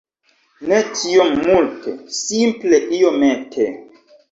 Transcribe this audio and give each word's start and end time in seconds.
Ne 0.71 0.79
tiom 1.01 1.35
multe, 1.43 1.95
simple 2.23 2.83
iomete 3.03 3.71